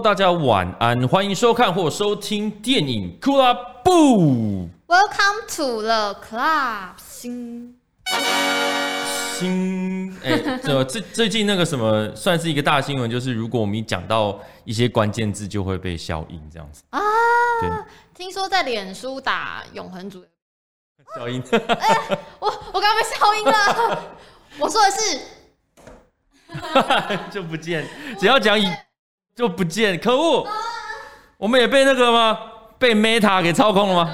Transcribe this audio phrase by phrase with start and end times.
[0.00, 3.52] Hello，大家晚安，欢迎收看或收听电影《酷拉
[3.84, 4.22] 布》。
[4.86, 6.94] Welcome to the club。
[7.06, 7.76] 新
[9.34, 16.98] 新哎，这最最近那个什么，算是一个大新闻，就是如果我们一讲到一些关键字，就会被消音这样子啊。
[17.60, 17.68] 对，
[18.14, 20.24] 听说在脸书打永恒族
[21.14, 21.42] 消音。
[21.52, 24.02] 哎，我我刚刚被消音了。
[24.58, 25.20] 我说的是，
[27.30, 27.86] 就不见，
[28.18, 28.66] 只要讲以。
[29.40, 30.46] 就不见，可恶！
[31.38, 32.38] 我们也被那个吗？
[32.78, 34.10] 被 Meta 给操控了吗？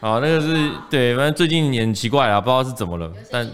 [0.00, 3.10] 好，那个是对，反正最近也很奇怪啊，不知道是怎么了。
[3.30, 3.48] 但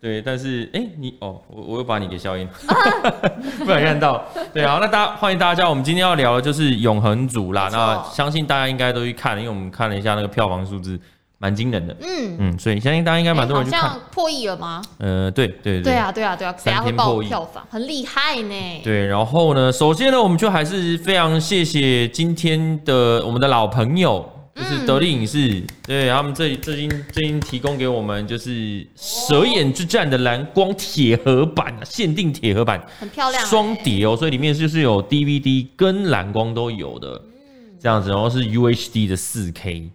[0.00, 2.48] 对，但是哎、欸，你哦，我我又把你给消音，
[3.64, 4.24] 不想看到。
[4.52, 7.68] 对，好，那大家欢迎大家，我们今天要聊的就是《永恒族》啦。
[7.70, 10.98] 那相信大家应该都去看，因为我们看了一下那个票房数字。
[11.42, 12.36] 蛮惊人的，嗯。
[12.38, 14.80] 嗯，所以相信大家应该蛮多人去看，欸、好像破亿了吗？
[14.98, 17.26] 呃，对对对，对啊对啊对啊，三天破亿。
[17.26, 18.80] 票房，很厉害呢。
[18.84, 28.50] 对，然后呢，首先呢，我们就还是非常谢谢今天的我们的老朋友，就是得力影视，嗯、对他们这最近最近提供给我们就是
[28.94, 39.90] 《蛇眼之战》的蓝光铁盒版，限定铁盒版，很漂亮，双碟哦，所以里面就是有 DVD 跟蓝光都有的，嗯，这样子，然后是 UHD 的四 K。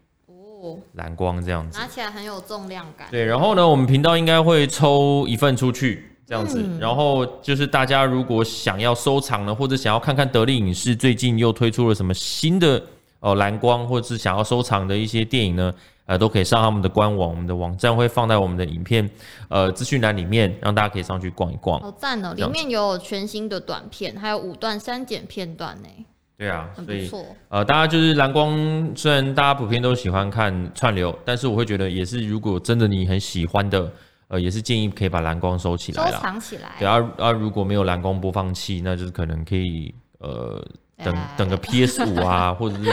[0.93, 3.07] 蓝光这样子，拿起来很有重量感。
[3.11, 6.63] 对，然后呢，我们频道应该会抽一份出去，这样子。
[6.65, 12.81] 嗯、然后就是大家如果想要收藏呢，或者想要看看得力影视最近又推出了什么新的
[13.19, 15.73] 哦蓝光，或者是想要收藏的一些电影呢，
[16.05, 19.09] 呃，都可以上他们的官网，我们的网站会放在我们的影片
[19.49, 21.79] 呃资讯栏里面，让大家可以上去逛一逛。
[21.79, 25.89] 好赞哦，里面有全新的短片，还有五段删减片段呢。
[26.37, 27.09] 对啊，所以
[27.49, 28.55] 呃，大家就是蓝光，
[28.95, 33.91] 虽然大家普遍都喜欢看串流，但是我会觉得也是，如果真的你很喜欢的，
[34.27, 36.75] 呃，也是建议可以把蓝光收起来，收藏起来。
[36.77, 40.63] 对啊，啊，如果没有蓝光播放器，那就是可能可以呃。
[41.03, 42.91] 等等个 PS 五啊， 或者是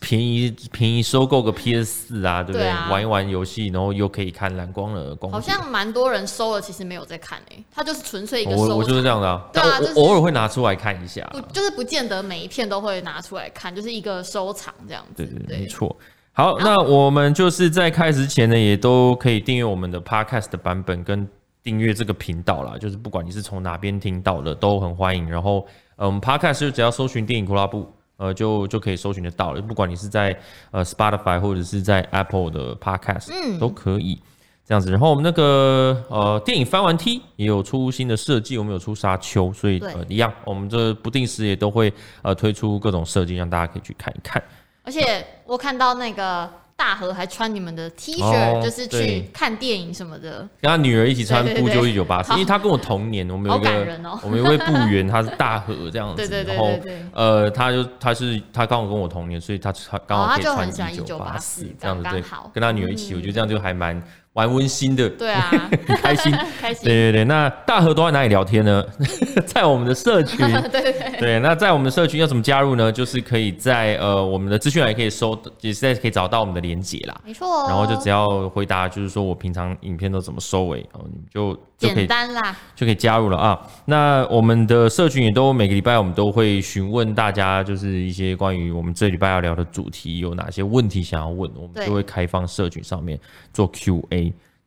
[0.00, 2.68] 便宜便宜收购个 PS 四啊，对不对？
[2.68, 5.32] 啊、玩一玩游戏，然后又可以看蓝光的光。
[5.32, 8.62] 好像蛮多人收了，其实没有在看诶、欸，他就是纯粹一个收。
[8.62, 11.24] 我我就是这样的啊，对啊，我偶尔会拿出来看一下。
[11.32, 15.24] 不就是不见得每一片都会拿出来看，就是一个收藏这样子。
[15.24, 15.96] 对对对，没错。
[16.32, 21.28] 好，那我们就是在开始前呢，也都可以订阅我们的 Podcast 的版本，跟
[21.62, 22.76] 订阅这个频道啦。
[22.78, 25.30] 就是不管你是从哪边听到的，都很欢迎。
[25.30, 25.64] 然后。
[26.02, 29.62] 呃，我们 Podcast 就只要搜寻电影库拉布，呃，就就可以搜寻得到了。
[29.62, 30.36] 不管你是在
[30.72, 34.20] 呃 Spotify 或者是在 Apple 的 Podcast，嗯，都可以
[34.66, 34.90] 这样子。
[34.90, 41.92] 然后我们那个呃电影翻完 T 也有出新的设计，我们有出沙丘，所以呃一样，我们这不定时也都会
[42.22, 44.42] 呃推出各种设计，让大家可以去看一看。
[44.82, 46.50] 而且我看到那个。
[46.82, 56.72] 大河还穿你们的 T 恤，就是去看电影什么的，跟他女儿一起穿《不就一九八四》，因为他跟我同年，我们有一个， 我们有位部员，他是大河这样子，然后
[57.12, 62.20] 呃，他就他是他刚好跟我同年，所以他穿刚好可以穿一九八四这样子，对，
[62.52, 64.02] 跟他女儿一起，我觉得这样就还蛮。
[64.34, 65.50] 玩温馨的，对啊，
[65.86, 66.84] 很开心， 开心。
[66.84, 68.82] 对对对，那大河都在哪里聊天呢？
[69.44, 70.38] 在我们的社群。
[70.70, 71.20] 对对对。
[71.20, 72.90] 对，那在我们的社群要怎么加入呢？
[72.90, 77.20] 就是可以在呃我们的资讯栏可以搜，也是在可以找到我们的连结啦。
[77.26, 77.66] 没错、哦。
[77.68, 83.60] 然后就只要回答，就是说我平常影片都怎么收尾，哦，你就就可以简单啦，就可以加入了啊。
[83.84, 93.20] 那我们的社群也都每个礼拜我们都会询问大家，就是一些关于我们这礼拜要聊的主题有哪些问题想要问，我们就会开放社群上面
[93.52, 94.21] 做 Q&A。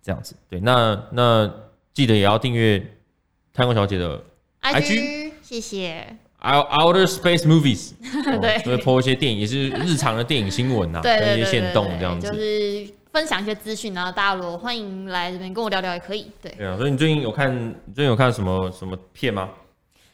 [0.06, 1.52] 这样子，对，那那
[1.92, 2.80] 记得也要订阅
[3.52, 4.22] 太空小姐的
[4.62, 6.16] IG，谢谢。
[6.42, 7.94] Outer Space Movies，
[8.40, 16.32] 对，会 po 一些电影，也是日常的电影新闻 呐，跟一些线动这样子，就是分享一些资讯，然后大家如果欢迎来这边跟我聊聊也可以。
[16.40, 17.52] 对，对啊，所以你最近有看，
[17.86, 19.50] 你最近有看什么什么片吗？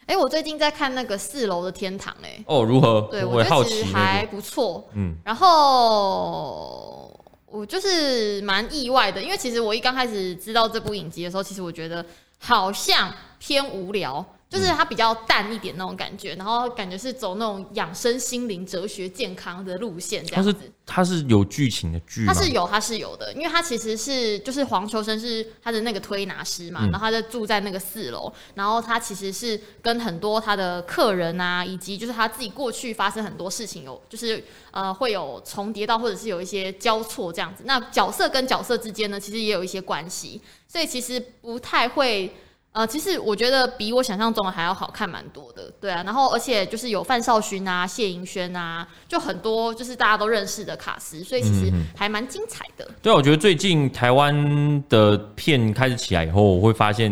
[0.06, 3.10] 哎，我最近在看那个四楼的天堂，哎，哦，如何？
[3.12, 7.10] 对，我好奇，还不错，嗯，然后。
[7.52, 12.06] 我就是蛮意外的，因为其实我一刚开始知道这部影集的时候，其实我觉得
[12.40, 14.26] 好像偏无聊。
[14.52, 20.52] 就是它比较淡一点那种感觉，然后感觉是走那种养生、心灵、哲学、健康的路线这样子。
[20.52, 37.64] 它是它是有剧情的剧，它是有它是有的，因为它其实是就是黄秋生是他的那个推拿师嘛，嗯、然后他就住在那个四楼，然后他其实是跟很多他的客人啊，以及就是他自己过去发生很多事情有就是呃会有重叠到或者是有一些交错这样子。
[37.66, 42.36] 那角色跟角色之间呢，其实也有一些关系，所以其实不太会。
[42.74, 52.88] 呃，其实我觉得比我想象中的还要好看蛮多的，对啊，然后而且就是有范少勋啊、谢盈萱啊，就很多就是大家都认识的卡司，所以其实还蛮精彩的。
[53.02, 57.12] 对啊，我觉得最近台湾的片开始起来以后，我会发现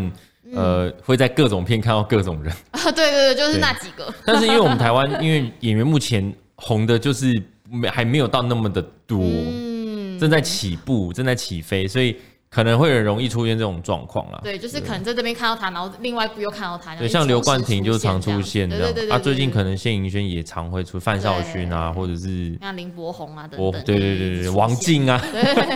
[0.56, 2.56] 呃，会在各种片看到各种人。
[2.72, 4.14] 啊，对对对，就是那几个。
[4.26, 12.16] 但是因为我们 台湾，因为演员目前红的就是没还没有到那么的多，嗯，正在起步，正在起飞，所以。
[12.50, 14.40] 可能会很容易出现这种状况啦。
[14.44, 16.96] 对，就是可能在这边看到他，然后另外一部又看到他。
[16.96, 18.86] 对，像刘冠廷就常出现这样。
[18.86, 19.16] 对对对。
[19.16, 23.84] 啊，最近可能谢盈萱也常会出，范少勋啊，或者是像林柏宏啊等等。
[23.84, 25.22] 对对对对，王静啊，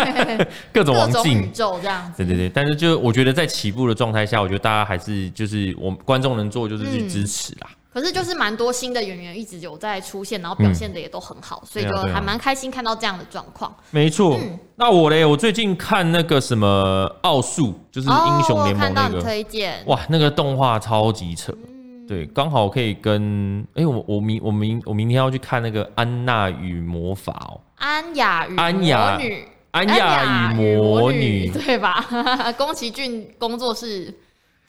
[0.74, 1.44] 各种王静。
[1.44, 2.12] 宇宙这样。
[2.18, 7.70] 对对对，但是就我觉得在起步的状态下，我觉得大家还是就是我们观众能做就是去支持啦。
[7.94, 13.72] 可是就是蛮多新的演员一直有在出现，然后表现的也都很好，嗯、所以就还蛮开心看到这样的状况。
[13.92, 21.54] 没错，嗯、那我嘞，我最近看那个什么奥数，就是英雄联盟那个，哦、推荐哇，那个动画超级扯。
[21.68, 32.04] 嗯、对，刚好可以跟哎、欸，我我明我明我明天要去看那个安娜与魔法哦，安雅与安雅女，安雅与魔女，对吧？
[32.58, 34.12] 宫崎骏工作室。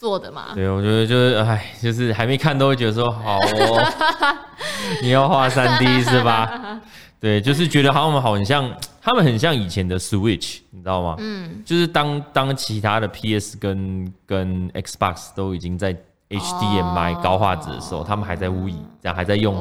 [0.04, 0.48] 做的嘛？
[0.54, 3.92] 对，我觉得就是，哎，就是还没看都会觉得说好哦，
[5.00, 6.78] 你要画三 D 是吧？
[7.18, 8.70] 对，就是觉得他们好像，
[9.00, 11.16] 他们很像以前的 Switch，你知道吗？
[11.20, 15.96] 嗯，就是当当其他的 PS 跟跟 Xbox 都已经在
[16.30, 19.54] HDMI 高画质的时候，哦、他们还在污蚁，这样还在用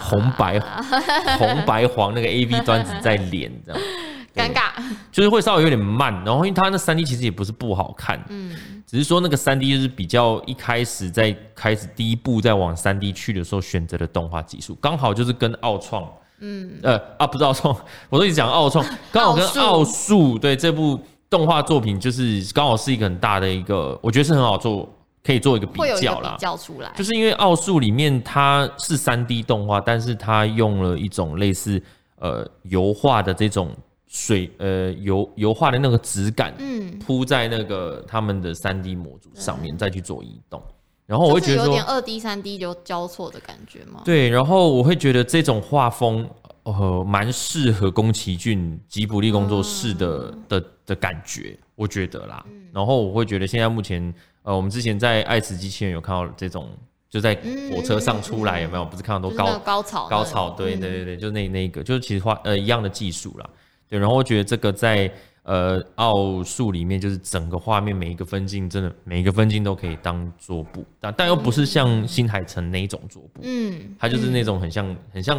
[0.00, 0.58] 红白
[1.38, 3.80] 红白黄那个 AV 端子在连这样。
[4.36, 4.70] 尴尬，
[5.10, 8.54] 就是会稍微有点慢，然后因为它那三 D 其实也不是不好看，嗯，
[8.86, 17.76] 只是说那个三 D 就是比较一开始在开始第一步在往三 D 去的时候选择的动画技术，刚好就是跟奥创，嗯，呃啊不是奥创，
[18.10, 24.88] 我都一直讲奥创，刚好跟奥数对这部动画作品就是刚好是一个很大的一个，我觉得是很好做，
[25.28, 31.80] 可以做一个比较啦，比较出来，就是因为奥数里面它是三 D 动画，但是它用了一种类似
[32.18, 33.70] 呃油画的这种。
[34.10, 40.62] 水呃油油画的那个质感，嗯，铺在那个他们的三 D 模组上面，再去做移动，
[41.04, 44.00] 然后我会觉得有点二 D 三 D 就交错的感觉吗？
[44.06, 46.26] 对，然后我会觉得这种画风
[46.62, 52.42] 呃蛮适合宫崎骏吉卜力工作室的的的感觉，我觉得啦。
[52.72, 56.68] 然后我会觉得现在目前呃我们之前在爱死机器人有看到这种
[57.10, 57.34] 就在
[57.70, 58.84] 火车上出来有没有？
[58.84, 60.50] 不是看到都高高潮高潮？
[60.50, 63.48] 对对对对，就那那个就是其实画呃一样的技术啦。
[63.88, 65.10] 对，然后我觉得这个在
[65.44, 75.38] 呃奥数里面，就是整个画面每一个分镜，真的每一个分镜都可以当桌布，但但又不是像新海诚那一种桌布，嗯，它就是那种很像很像，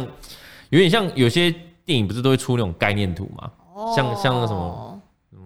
[0.70, 1.54] 有点像有些
[1.84, 4.89] 电影不是都会出那种概念图嘛，哦、像像那什么什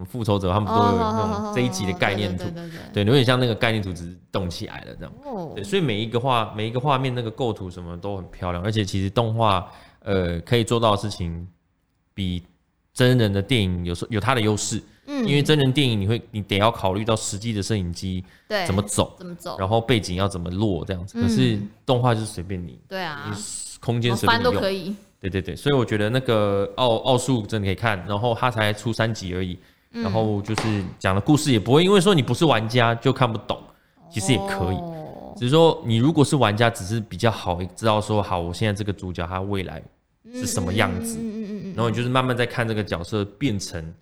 [0.04, 2.44] 么复仇者，他们都有那种这一集的概念图，
[2.92, 9.70] 对，有点像那个概念图只是动起来了这样，哦，对，所以每一个画每一个画面那个构图什么都很漂亮，而且其实动画
[10.00, 11.48] 呃可以做到的事情
[12.12, 12.42] 比。
[12.96, 21.20] 真人的电影有时候有它的优势，嗯，因为真人电影你会你得要考虑到实际的摄影机对怎么走，怎么走，然后背景要怎么落这样子。
[21.20, 23.36] 可是动画就是随便你，对啊，你
[23.80, 24.94] 空间随便用都可以。
[25.18, 29.58] 对对对，所以我觉得那个奥奥数真的可以看，然后它才出三集而已，
[29.94, 33.62] 然后就是讲的故事也不会因为说你不是玩家就看不懂，
[34.10, 34.76] 其实也可以，
[35.38, 39.82] 只是说你如果是玩家，只是比较好知道说好，我现在这个主角他未来
[40.32, 41.18] 是什么样子。
[41.74, 43.92] 然后你就是慢慢在看这个角色变成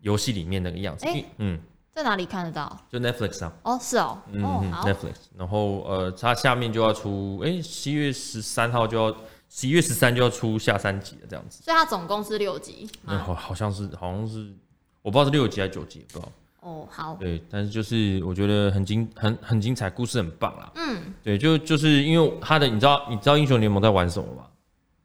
[0.00, 1.06] 游戏里面那个样子。
[1.06, 1.60] 哎，嗯，
[1.92, 2.78] 在哪里看得到？
[2.90, 3.52] 就 Netflix 上。
[3.62, 4.18] 哦，是哦。
[4.32, 4.42] 嗯
[4.82, 5.14] ，Netflix。
[5.36, 9.14] 然后呃，它下面就要出，哎，十一月十三号就要，
[9.50, 11.62] 十一月十三就要出下三集了，这样子。
[11.62, 12.88] 所以它总共是六集。
[13.04, 14.50] 嗯，好，好像是，好像是，
[15.04, 16.32] 我不知道是六集还是九集，不知道。
[16.60, 17.14] 哦，好。
[17.20, 20.72] 对，但是就是我觉得很精，很很精彩，故事很棒啦。
[20.76, 20.96] 嗯。
[21.22, 24.44] 对，就就是因为他的，你知道，你知道英雄联盟在玩什么吗？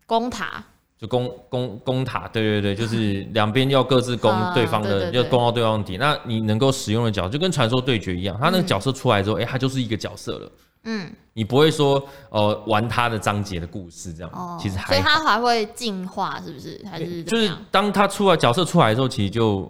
[0.06, 0.64] 攻塔。
[0.98, 5.98] 就攻攻攻塔，对对对，就是两边要各自攻对方的，要攻到对方底。
[5.98, 10.52] 那你能够使用的角色就跟传说对决一样，他那个角色出来之后，哎，他就是一个角色了。
[10.84, 16.82] 嗯，你不会说呃玩他的章节的故事这样，哦其实还所以他还会进化，是不是？
[16.90, 19.70] 还是就是当他出来角色出来之后，其实就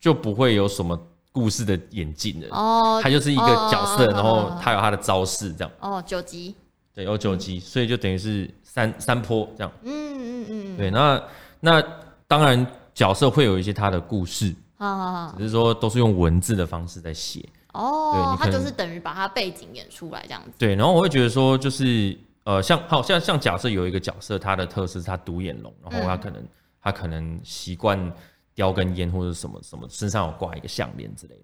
[0.00, 0.98] 就不会有什么
[1.32, 2.48] 故事的演进了。
[2.50, 5.70] 哦，他就是一个角色，然后他有他的招式这样。
[5.80, 6.54] 哦，九级。
[6.94, 9.72] 对，有九级，所以就等于是三三坡这样。
[9.82, 10.08] 嗯。
[10.20, 11.22] 嗯嗯，对，那
[11.60, 11.82] 那
[12.26, 17.46] 当然角色会有一些他的故事，好好好，只是说都是用文字的方式在写。
[17.72, 20.52] 哦，他就是等于把他背景演出来这样子。
[20.58, 26.48] 对，然后我会觉得说，就是呃，像好像像假设有一个角色，他的特色是他独眼龙，然后他可能、嗯、
[26.80, 28.12] 他可能习惯
[28.58, 31.42] 叼根烟或者什么什么，身上有挂一个项链之类的。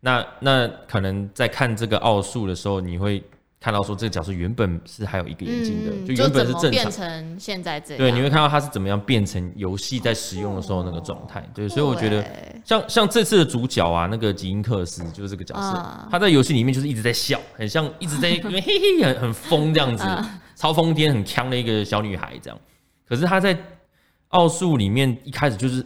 [0.00, 3.24] 那那可能在看这个奥数的时候，你会
[3.58, 7.98] 看到说这个角色原本是还有一个眼睛的，嗯、就原本是正常变成现在这样。
[7.98, 11.42] 对，你会看到它是怎么样变成游戏在使用的时候那个状态。
[11.54, 12.22] 对，所以我觉得
[12.62, 22.60] 像像这次的主角啊，那个吉因克斯就是这个角色，嗯、他在游戏里面就是一直在笑，很像一直在 嘿嘿很很疯这样子，嗯、超疯癫很强的一个小女孩这样。
[23.08, 23.58] 可是他在
[24.28, 25.84] 奥数里面一开始就是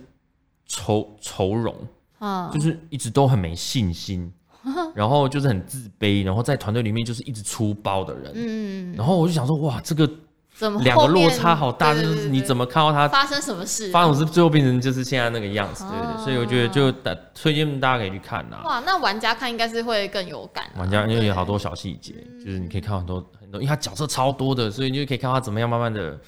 [0.67, 1.75] 愁愁容，
[2.19, 4.33] 啊、就是一直都很没信心。
[4.95, 8.33] 然后就是很自卑，然后在团队里面就是一直出包的人。
[8.35, 10.11] 嗯，然后我就想说，哇，这个
[10.55, 11.93] 怎么两个落差好大？
[11.93, 13.91] 就是你怎么看到他发生什么事？
[13.91, 16.25] 发生什么事最后变成就是现在那个样子，对对。
[16.25, 16.91] 所以我觉得就
[17.35, 18.57] 推荐大家可以去看呐。
[18.65, 20.65] 哇，那玩家看应该是会更有感。
[20.79, 26.19] 玩家因为有好多小细节，就是你可以看到很多很多，因为他角色超多的，所以你就可以看到他怎么样慢慢的，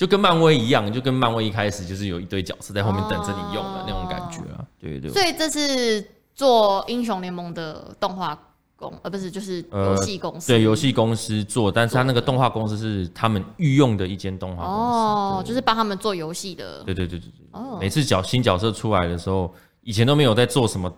[0.00, 4.64] 就跟漫威一样，就跟漫威一开始就是有一堆角色在后面等着你用的那种感觉啊。
[4.80, 5.10] 对对。
[5.10, 6.04] 所以这是。
[6.32, 8.38] 做英雄联盟的动画
[8.74, 10.50] 公，呃，不是，就是游戏公司。
[10.50, 14.80] 呃、对，游戏公司做，但是他那个动画公司是他们御用的一间动画公司。
[14.80, 16.82] 哦，就是帮他们做游戏的。
[16.84, 17.46] 对对对对对。
[17.50, 17.76] 哦。
[17.78, 19.52] 每次角新角色出来的时候，
[19.82, 20.90] 以前都没有在做什么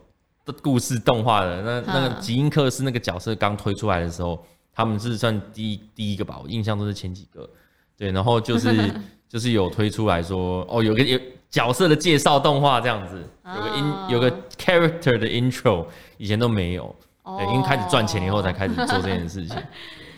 [0.45, 1.61] 的故事动画的。
[1.63, 4.41] 那那个吉因克斯那个角色刚推出来的时候，
[4.73, 6.39] 他们是算第一第一个吧？
[6.41, 7.51] 我印象都是前几个。
[7.97, 8.93] 对，然后就是
[9.29, 11.19] 就是有推出来说，哦，有个有。
[11.53, 14.11] 角色的介绍动画这样子，有个 in、oh.
[14.13, 15.85] 有个 character 的 intro，
[16.17, 16.85] 以前都没有
[17.25, 17.39] ，oh.
[17.39, 19.55] 对，因为开始赚钱以后才开始做这件事情。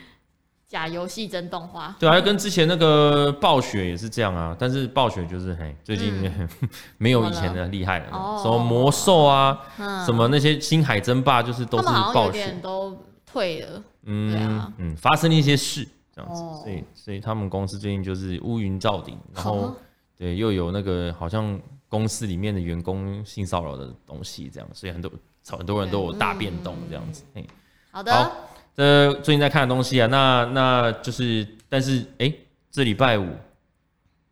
[0.68, 6.48] 假游戏真动画，对，还跟之前那个暴雪也是这样啊，但是暴雪就是嘿，最近、嗯、
[6.98, 16.62] 没有以前的厉害了，了什么魔兽啊，嗯、什么那些星海争霸，就是都是暴雪都退了，嗯、啊、嗯，发生了一些事这样子，oh.
[16.62, 19.74] 所以所以他们公司最近就是乌云罩顶，然后。
[20.16, 25.10] 对，又有那个好像公司里面的员工性骚扰的东西，这样，所以很多
[25.50, 27.24] 很多人都有大变动这样子。
[27.34, 27.44] 嘿，
[27.90, 28.12] 好的。
[28.12, 28.32] 好，
[28.76, 32.40] 这最近在看的东西啊，那那就是，但是哎、欸，
[32.70, 33.28] 这礼拜五，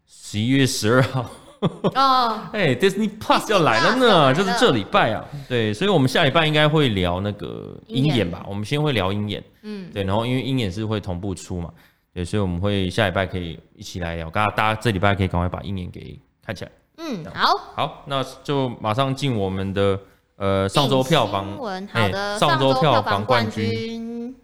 [0.07, 1.29] 十一月十二号，
[1.95, 5.25] 哦，哎，Disney Plus 要来了呢，就是这礼拜啊。
[5.49, 8.28] 对，所以我们下礼拜应该会聊那个鹰眼。
[8.28, 9.42] 吧，我们先会聊鹰眼。
[9.62, 11.71] 嗯，对，然后因为鹰眼是会同步出嘛。
[12.12, 16.71] 对，所以我们会下礼拜可以一起来聊，大家大家这礼拜可以赶快把鹰眼给看起来。
[16.99, 19.99] 嗯，好，好，那就马上进我们的
[20.37, 21.57] 呃上周票房，
[21.92, 24.35] 好的，上周票房冠军。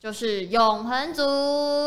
[0.00, 1.22] 就是《永恒族》，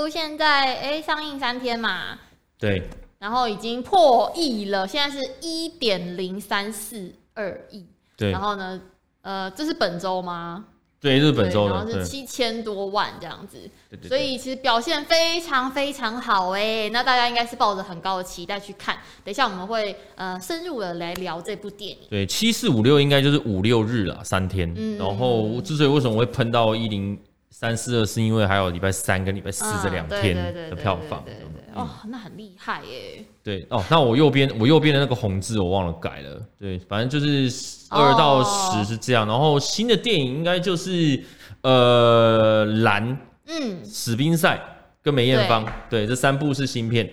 [0.09, 2.19] 现在哎上映三天嘛，
[2.59, 2.87] 对，
[3.23, 7.85] 然后已经破亿了，现在是一点零三四二亿，
[8.17, 8.81] 对，然后呢，
[9.21, 10.65] 呃，这是本周吗？
[10.99, 13.57] 对，是本周的，然后是七千多万这样子，
[13.89, 18.97] 对对对，所以其实表现非常非常好哎，那大家应该是抱着很高的期待去看。
[19.23, 21.99] 等一下我们会呃深入的来聊这部电影。
[22.09, 24.69] 对，七四五六应该就是五六日了，三天。
[24.75, 27.17] 嗯，然后之所以为什么会喷到一零
[27.53, 30.35] 三四二，是因为还有礼拜三跟礼拜四这两天
[30.69, 31.23] 的票房。
[31.23, 33.23] 对对对，哦，那很厉害耶。
[33.43, 36.41] 对哦，那我右边我右边的那个红字我忘了改了。
[36.59, 37.81] 对，反正就是。
[37.95, 41.23] 二到十是这样，然后新的电影应该就是
[41.61, 44.59] 呃蓝，嗯，史宾赛
[45.03, 47.07] 跟梅艳芳，对，这三部是新片，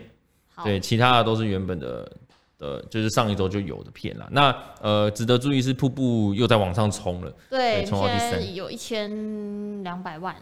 [0.65, 2.11] 对，其他的都是原本的
[2.61, 4.29] 的，就是上一周就有的片了。
[4.31, 10.37] 那呃，值得注意是瀑布又在往上冲了，对，冲到第三，有一千两百万。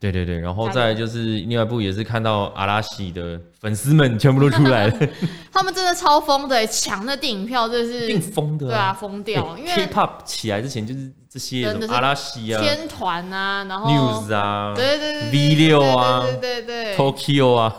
[0.00, 5.08] 对对对，然后再就是另外一部也是看到阿拉西的粉丝们全部都出来了
[5.52, 9.58] 他们真的超疯的，抢那电影票就是定疯的，对啊，疯掉。
[9.58, 17.76] 因为 K-pop 起来之前就是这些阿拉西啊、天团啊，然后 News 啊，对对对，V 六啊，对对对，Tokyo 啊，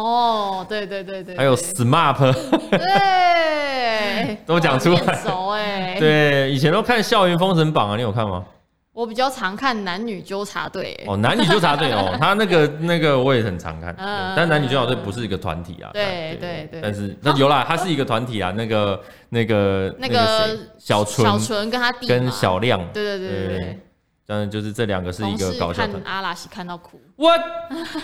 [0.00, 2.32] 哦，对对对对，还有 SMAP，
[2.70, 8.44] 对， 都讲出来，熟哎，对，以前都看《校园封神榜》啊，你有看吗？
[8.92, 10.96] 我比较常看男女纠察队。
[11.08, 13.92] 哦，男女纠察队哦， 他那个那个我也很常看，
[14.36, 23.58] 但男女纠察队不是一个团体啊，对对对，但是那有啦，他是一个团体啊，那个那个那个小纯小纯跟他弟跟小亮，对对对对。
[23.58, 23.78] 对，
[24.26, 27.40] 嗯，就是这两个是一个搞笑的，看阿拉西看到哭，What？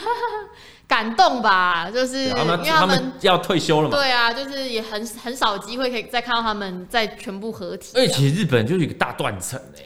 [0.87, 9.85] 感动吧，就是因为他们要退休了嘛，对啊，就是也很很少机会可以再看到他们再全部合体，而且其实日本就是一个大断层哎。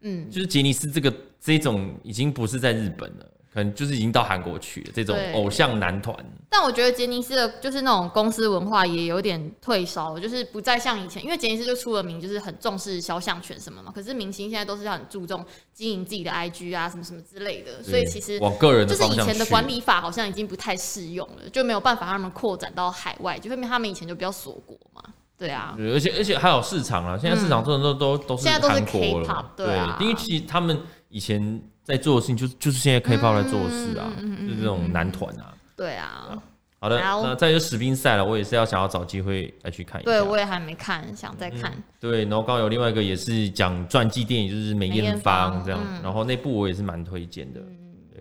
[0.00, 4.90] 嗯，就是杰尼斯这个这种已经不是在日本了，可能就是已经到韩国去了。
[4.94, 6.16] 这种偶像男团，
[6.48, 13.92] 但我觉得杰尼斯的就是那种公司文化也有点退烧，就是不再像以前，因为杰尼斯就出了名，就是很重视肖像权什么嘛。
[13.94, 25.02] 可是明星现在都是很注重经营自己的 IG 啊，什么什么之类的，所以其实往个人就是以前的管理法好像已经不太适用了，就没有办法让他们扩展到海外，就说明他们以前就比较锁国嘛。
[25.38, 30.80] 对啊，而且而且还有市场啊，现在市场真的都都都是韩国了，对啊，因为其实他们
[31.12, 35.54] 以前在做的事情，就是就是现在 K-pop 在做的事啊，嗯就是这种男团啊。
[35.76, 36.42] 对啊。
[36.80, 40.10] 好的，那再就史宾赛了，我也是要想要找机会来去看一下。
[40.10, 41.70] 对，我也还没看，想再看。
[41.70, 45.78] 嗯、对，然后刚有另外一个也是讲传记电影，就是梅艳芳这样。
[45.80, 47.60] 嗯、然后那部我也是蛮推荐的。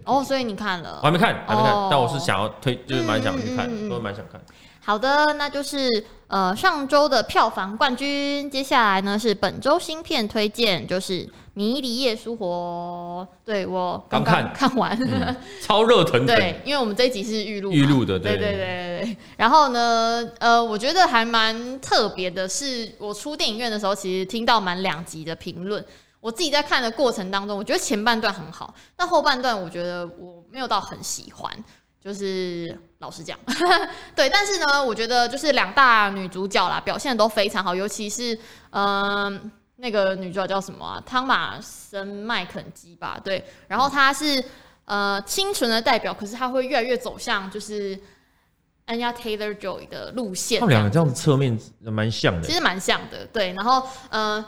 [0.05, 0.99] 哦，所以你看了？
[1.01, 4.41] 我还没看，还没看，哦、但我是想要推，就是蛮想去看，嗯、都蛮想看。
[4.83, 13.27] 好的，那就是呃上周的票房冠军，接下来呢是本周新片推荐，就是《迷离夜书活》。
[13.45, 16.25] 对，我刚刚看看完，嗯、超热腾腾。
[16.35, 19.17] 对，因为我们这一集是预录，预录的，对对对对对对。
[19.37, 25.85] 然后呢，呃，我觉得还蛮特别的是，我出电影院的时候，其实听到蛮两集的评论。
[26.21, 31.51] 我自己在看的过程当中，我觉得前半段很好，但后半段我觉得我没有到很喜欢。
[32.03, 33.37] 就是老实讲，
[34.15, 38.33] 对，但是呢，我觉得就是两大女主角啦，表现都非常好，尤其是
[38.71, 39.41] 嗯、呃，
[39.75, 41.03] 那个女主角叫什么啊？
[41.05, 44.43] 汤玛森麦肯基吧，对，然后她是
[44.85, 47.95] 呃清纯的代表，可是她会越来越走向就是
[48.87, 54.43] Anya Taylor Joy 的路线，他们两个这样子侧面蛮像的，其实蛮像的，对，然后呃。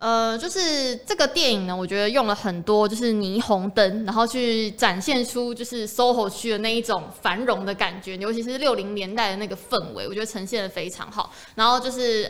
[0.00, 11.30] 呃，就是这个电影呢，我觉得用了很多就是霓虹灯，然后去展现出就是 SOHO 区的那一种繁荣的感觉，尤其是六零年代的那个氛围，我觉得呈现的非常好。
[11.54, 12.24] 然后就是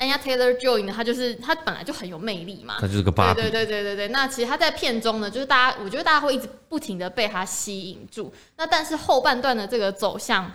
[0.00, 3.40] Anya Taylor-Joy 呢，她就是她本来就很有魅力嘛，她就是个芭比。
[3.40, 4.08] 对对对对对对。
[4.08, 8.30] 那其实她在片中呢，就是大家我觉得大家会一直不停的被她吸引住。
[8.58, 10.52] 那但是后半段的这个走向。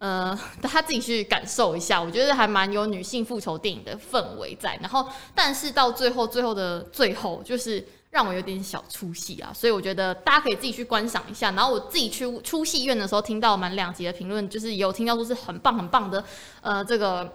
[0.00, 4.74] 呃， 他自己去感受一下，我觉得还蛮有女性复仇电影的氛围在。
[4.80, 9.52] 然后，但是到最后，最后的最后，就是让我有点小出戏啊。
[9.54, 11.50] 所以我觉得大家可以自己去观赏一下。
[11.50, 16.24] 然后我自己去出戏院的时候，听到蛮两极的评论，就是有听到说是很棒很棒的，
[16.62, 17.30] 呃，这个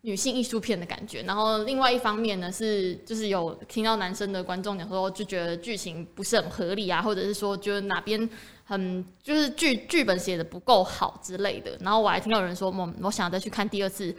[0.00, 1.22] 女性艺术片的感觉。
[1.22, 8.28] 然后另外一方面呢，是就是有听到男生的观众讲说，就觉得剧情不是很合理啊，或者是说觉得哪边。
[8.70, 14.14] 很就是剧剧本写的不够好之类的，然后我还听到有人说，我我想要再去看第二次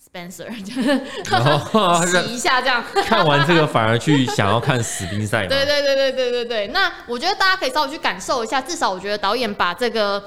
[0.00, 0.46] Spencer，
[1.28, 2.84] 然后洗一下这样。
[3.04, 5.46] 看完这个反而去想要看史宾赛。
[5.48, 6.68] 对对对对对对对。
[6.68, 10.22] 那我觉得大家可以稍微去感受一下，至少我觉得导演把这个。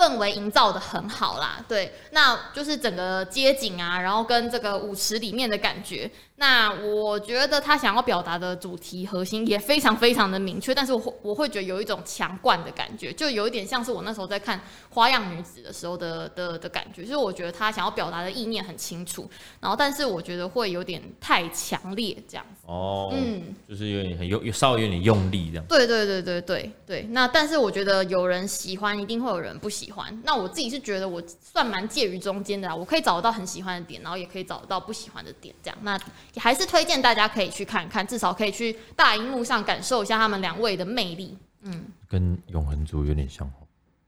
[0.00, 19.28] 氛围营造的很好啦，对，那就是整个街景啊，然后跟这个舞池里面的感觉，那我觉得他想要表达的主题核心也非常非常的明确，但是我会我会觉得有一种强灌的感觉，就有一点像是我那时候在看《花样女子》的时候的的的感觉，就是我觉得他想要表达的意念很清楚，
[19.60, 22.62] 然后但是我觉得会有点太强烈这样子。
[22.66, 25.64] 哦，嗯，就是有点很有稍微有点用力这样。
[25.68, 30.18] 对对对对对对，那但是我觉得有人喜欢，一定会有人不喜欢。
[30.24, 35.76] 那我自己是觉得我算蛮介于中间的啦，我可以找得到很喜欢的点，然后也可以找得到不喜欢的点，这样。
[35.82, 36.00] 那
[36.34, 41.36] 也还是推荐大家可以去看看，至少可以去大荧幕上感受一下他们两位的魅力。
[41.62, 43.52] 嗯，跟永恒族有点像哦。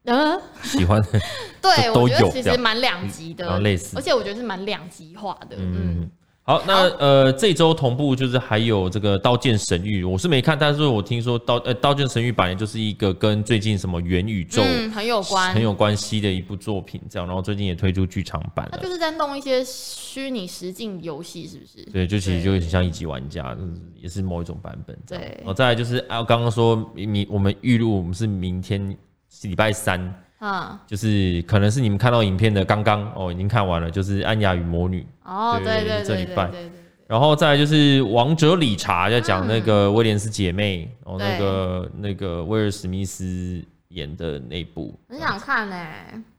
[0.04, 1.20] 嗯，喜欢的。
[1.60, 5.56] 对，我觉得其实蛮两极的，类似，而且我觉得是蛮两极化的。
[5.56, 6.00] 嗯。
[6.02, 6.10] 嗯
[6.44, 14.60] 好，那呃，这周同步就是还有这个《刀剑神域》，我是没看，但是我听说刀呃《刀剑神域》本来就是一个跟最近什么元宇宙
[14.92, 18.72] 很有关很有关系的一部作品，这样，然后最近也推出剧场版了。
[18.72, 21.84] 他就是在弄一些虚拟实境游戏，是不是？
[21.92, 23.64] 对，就其实就很像一级玩家，对
[24.02, 24.98] 也是某一种版本。
[25.06, 28.96] 对，然后再来就是啊，刚刚说明我们预录，我们是明天
[29.42, 30.12] 礼拜三。
[30.42, 36.50] 啊，就是可能是你们看到影片的刚刚哦，已经看完了，就是《安雅与魔女》哦，对对对，这礼拜，
[37.06, 45.76] 然后再来就是《王者理查》在讲那个威廉斯姐妹哦，那个那个威尔史密斯演的那部，很想看呢。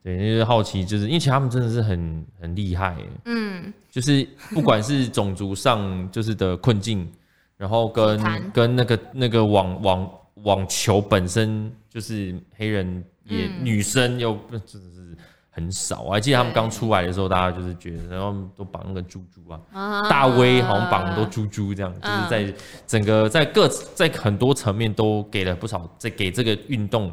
[0.04, 7.10] 对，那就好奇，就是因为其实他们真的是很很厉害，嗯，就是不管是种族上就是的困境，
[7.56, 10.12] 然后跟 跟那个那个网网
[10.44, 13.04] 网球本身就是黑人。
[13.26, 15.18] 也女生又真的是
[15.50, 22.54] 很少，我还记得他们刚出来的时候，大家就是觉得，然后都绑那个猪猪啊，大威好像绑很多猪猪这样，就是在
[22.86, 27.10] 整个在各在很多层面都给了不少，在给这个运动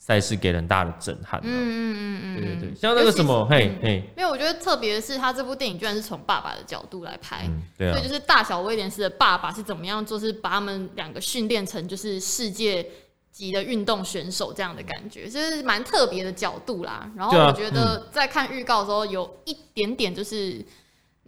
[0.00, 1.38] 赛事给了很大的震撼。
[1.44, 12.84] 嗯嗯嗯嗯，对对对，像那个什么，嘿嘿，因为我觉得特别是，他这部电影居然是从爸爸的角度来拍，对啊，就是大小威廉斯的爸爸是怎么样，就是把他们两个训练成就是世界
[13.30, 17.08] 级的运动选手这样的感觉，就是蛮特别的角度啦。
[17.14, 20.64] 然后我觉得在看预告的时候，有一点点就是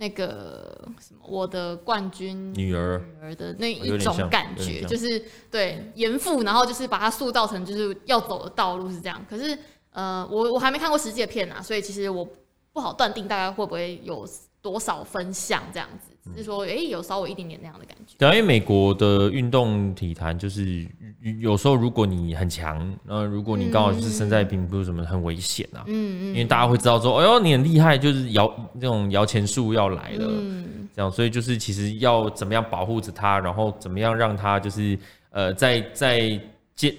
[0.03, 2.99] 那个什么，我的冠军女儿。
[2.99, 9.25] 女儿的那一种感觉，就是对严父，然后就是把它塑造成就是要走的道路是这样。
[9.31, 9.57] 可是
[9.93, 12.29] 呃，我我还没看过实际的片啊，所以其实我
[12.73, 14.29] 不好断定大概会不会有
[14.61, 18.15] 多少分项这样子，只是说，哎、欸，有稍微一点点那样的感觉。
[18.17, 20.87] 对，因为美国的运动体坛就是
[21.41, 34.99] 有时候如果你很强，那如果你刚好是身在平不是什么很危险啊，嗯嗯，因为大家会知道说，哎呦，你很厉害，就是摇那种摇钱树要来了，嗯，这样，所以就是其实要怎么样保护着他，然后怎么样让他就是
[35.31, 36.41] 呃，在在。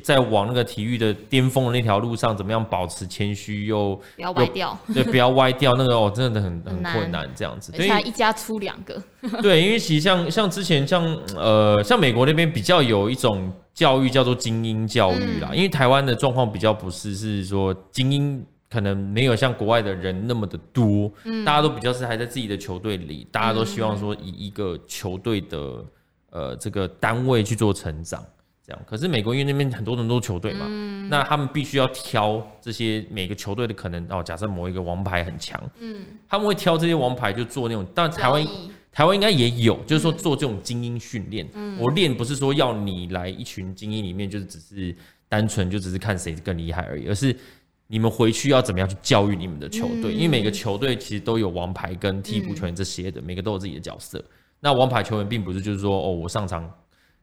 [0.04, 4.78] 在往那个体育的巅峰的那条路上，怎么样保持谦虚又不要歪掉？
[4.94, 5.74] 对，不要歪掉。
[5.76, 7.72] 那个哦，真的很很困难，这样子。
[7.72, 9.02] 对，他一家出两个。
[9.42, 11.04] 对，因为其实像像之前像
[11.36, 25.86] 呃像美国那边比较有一种教育叫做精英教育啦，嗯、因为台湾的状况比较不是，是说精英可能没有像国外的人那么的多，嗯、大家都比较是还在自己的球队里，大家都希望说以一个球队的
[26.30, 28.24] 呃这个单位去做成长。
[28.74, 34.24] 这样，可是美国因为那边很多人都是球队嘛，嗯、那他们必须要挑这些每个球队的可能哦。
[34.24, 38.48] 假设某一个王牌很强，嗯，他们会挑这些王牌就做那种，但台湾
[38.92, 41.48] 台湾应该也有，就是说做这种精英训练。
[41.54, 44.96] 嗯，我练不是说要你来一群精英里面，就是只是
[45.28, 47.36] 单纯就只是看谁更厉害而已，而是
[47.88, 54.24] 你们回去要怎么样去教育你们的球队，嗯、因为每个球队其实都有王牌跟替补球员这些的，嗯、每个都有自己的角色。
[54.60, 56.72] 那王牌球员并不是就是说哦，我上场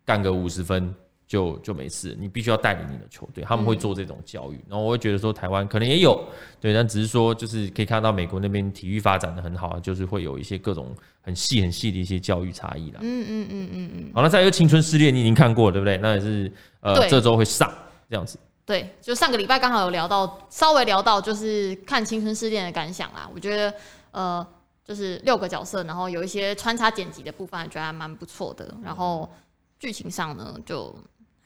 [0.05, 0.95] 干个五十分。
[1.31, 4.57] 就就没事，你必须要带领你的球队，他们会做这种教育。
[4.57, 6.21] 嗯、然后我会觉得说，台湾可能也有，
[6.61, 12.99] 对，但只是说，就是可以看到美国那边体育发展的很好，就是会有一些各种很细很细的一些教育差异啦。
[13.01, 14.11] 嗯嗯嗯嗯嗯。
[14.13, 15.97] 好，那再一个《青春失恋》，你已经看过了，对不对？
[15.99, 17.73] 那也是呃，这周会上
[18.09, 18.37] 这样子。
[18.67, 23.31] 对，就上个礼拜刚好有聊到，稍微聊到就是看《青春失恋》的感想啦。
[23.33, 23.73] 我觉得
[24.11, 24.45] 呃，
[24.85, 28.77] 就是六个角色，然后有一些穿插剪辑的部分，觉得还蛮不错的。
[28.83, 29.31] 然后
[29.79, 30.95] 剧情上呢，就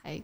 [0.05, 0.23] 还可以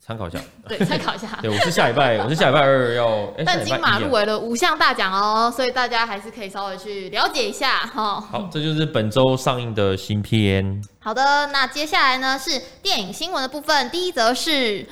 [0.00, 1.28] 参考一下，对，参考一下。
[1.42, 3.06] 对，我是下礼拜，我是下礼拜二要。
[3.36, 8.18] 欸、 但金马入围了五项大奖哦，所以大家还是可以稍微去了解一下哈。
[8.18, 10.82] 好，这就是本周上映的新片。
[10.98, 13.90] 好的，那接下来呢是电影新闻的部分。
[13.90, 14.86] 第一则是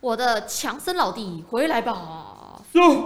[0.00, 2.31] 我的强森老弟回来吧。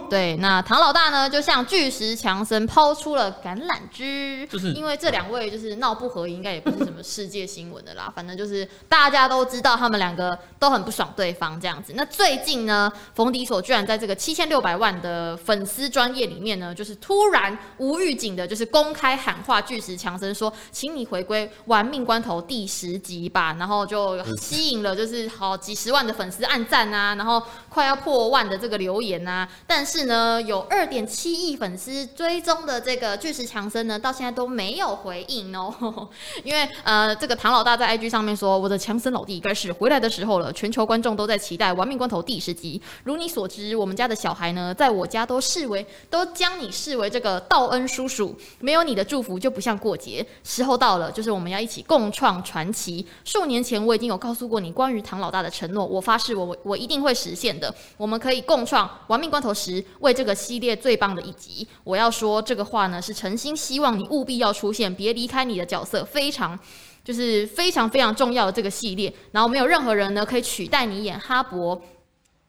[0.09, 8.11] 对，那唐老大呢，就向巨石强森抛出了橄榄枝，就是因为这两位就是闹不和，应该也不是什么世界新闻的啦。
[8.15, 11.93] 反正就是大家都知道，他们两个都很不爽对方这样子。
[11.97, 29.49] 那最近呢，冯迪索居然在这个七千六百万的粉丝专业里面呢，就是突然无预警的，就是公开喊话巨石强森说：“请你回归玩命关头第十集吧。”然后就吸引了就是好几十万的粉丝按赞啊，然后快要破万的这个留言啊。
[29.67, 36.09] 但是呢，有二点七亿粉丝追踪的这个巨石强森呢，到现在都没有回应哦。
[36.43, 42.81] 因为呃，这个唐老大在 IG 上面说：“我的强森老弟该是回来的时候了。”全球观众都在期待《玩命关头》第十集。
[43.05, 50.27] 如你所知，我们家的小孩呢，在我家都视为都将你视为这个道恩叔叔，没有你的祝福就不像过节。
[50.45, 53.07] 时候到了，就是我们要一起共创传奇。
[53.25, 57.75] 数年前我已经有告诉过你关于唐老大的承诺，我发誓我我我一定会实现的。
[57.97, 59.85] 我们可以共创《玩命关头》十。
[60.01, 66.59] 为这个系列最棒的一集，我要说这个话呢，是诚心希望你务必要出现，别离开你的角色，非常
[67.05, 69.13] 就是非常非常重要的这个系列。
[69.33, 71.81] 然后没有任何人呢可以取代你演哈勃，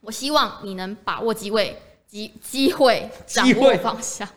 [0.02, 4.28] 我希望你能把握机会，机机会掌握方向，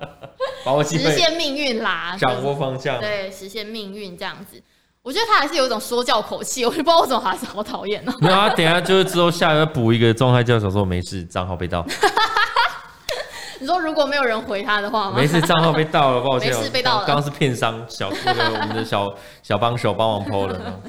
[0.64, 4.62] 把握机会，实现命运啦，掌握方向，对，实现命运这样子。
[5.02, 8.12] 我觉得他还是有一种说教口气， 我就不知道为什么还是好讨厌呢。
[8.20, 11.84] 没有啊，等下就是之后下一个补一个状态，叫小说没事，账号被盗。
[13.58, 15.16] 你说如果没有人回他的话吗？
[15.16, 16.52] 没事，账号被盗了，抱歉。
[16.54, 17.06] 没事，被盗了。
[17.06, 19.06] 刚刚是片商小那个我们的小
[19.42, 20.80] 小帮手帮忙 PO 了。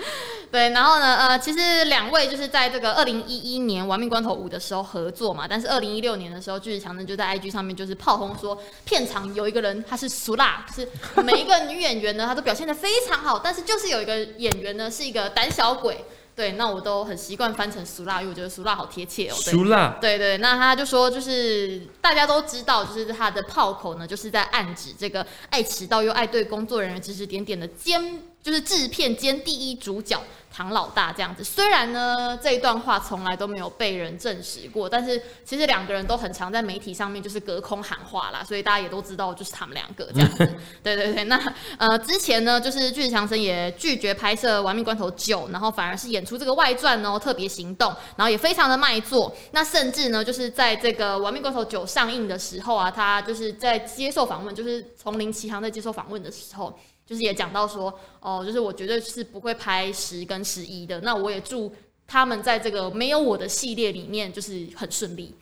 [0.52, 10.90] 对，然后呢，呃，其实两位就是在这个二零一一年《玩命关头五》的时候合作嘛，但是二零一六年的时候，巨石强森就在 IG 上面就是炮轰说，片场有一个人他是俗辣，就是
[11.24, 16.04] 每一个女演员呢，她都表现得非常好，但是就是有一个演员呢是一个胆小鬼。
[16.34, 19.36] 对，那我都很习惯翻成俗辣，因为我觉得俗辣好贴切哦。
[19.36, 30.20] 俗辣，对对，那他就说，就是大家都知道，就是他的炮口呢，就是在暗指这个爱迟到又爱对工作人员指指点点的兼，就是制片兼第一主角。
[30.54, 40.38] 唐老大这样子，虽然呢这一段话从来都没有被人证实过，但是其实两个人都很常在媒体上面就是隔空喊话啦，所以大家也都知道就是他们两个这样子。
[40.84, 41.42] 对对对，那
[41.78, 49.34] 呃之前呢就是巨石强森也拒绝拍摄《玩命关头九》，然后反而是演出这个外传哦，特别行动，然后也非常的卖座。
[49.52, 56.78] 那甚至呢就是在这个《玩命关头九》上映的时候啊，他就是在接受访问，就是从林奇航在接受访问的时候。
[57.06, 61.00] 就是也讲到说，哦，就是我绝对是不会拍十跟十一的。
[61.02, 61.74] 那我也祝
[62.08, 65.36] 他们在这个没有我的系列里面，就是很顺利。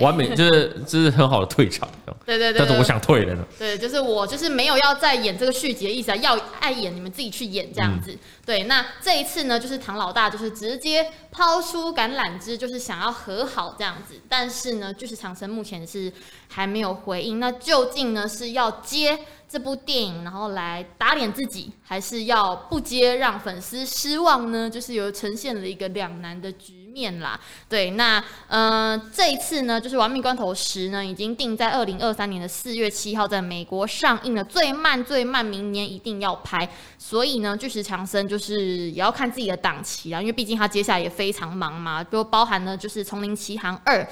[0.00, 1.86] 完美就是就是很好的退场，
[2.24, 3.44] 对对对，但是我想退了呢。
[3.58, 8.10] 对，就是我就是没有要再演这个续集的意思啊，要爱演你们自己去演这样子。
[8.10, 14.18] 嗯、对，那这一次呢，就是唐老大就是直接抛出橄榄枝，就是想要和好这样子。
[14.30, 16.10] 但是呢，就是长生目前是
[16.48, 17.38] 还没有回应。
[17.38, 19.18] 那究竟呢是要接
[19.52, 24.70] 这部电影，然后来打脸自己，还是要不接让粉丝失望呢？
[24.70, 27.38] 就是有呈现了一个两难的局面啦。
[27.68, 36.66] 对，那嗯、呃，这一次呢，就是《亡命关头十》呢，已经定在二零二三年的四月七号在美国上映了，最慢最慢明年一定要拍。
[36.96, 44.02] 所以呢，巨石强森就是也要看自己的档期啊，因为毕竟他接下来也非常忙嘛，就包含呢就是《丛林奇航二》，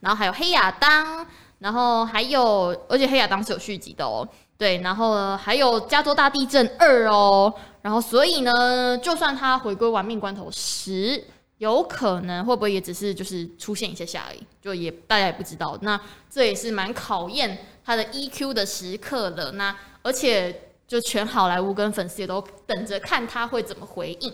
[0.00, 1.24] 然后还有《黑亚当》，
[1.60, 4.28] 然后还有，而且《黑亚当》是有续集的哦。
[4.58, 11.22] 对，然后呢，还有加州大地震二哦，然后所以呢，就算他回归玩命关头十，
[11.58, 15.78] 有可能会不会也只是就是出现一下下而已，就也大家也不知道。
[15.82, 19.52] 那这也是蛮考验他的 EQ 的时刻了。
[19.52, 20.52] 那而且
[20.88, 24.32] 就全好莱坞跟粉丝也都等着看他会怎么回应。